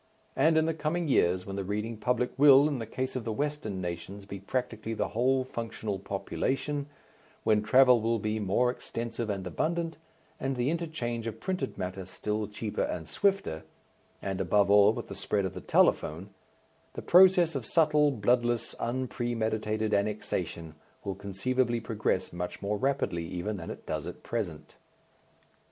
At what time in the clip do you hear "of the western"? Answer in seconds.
3.15-3.81